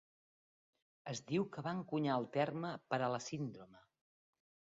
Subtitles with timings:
[1.13, 3.83] Es diu que va encunyar el terme per a la síndrome.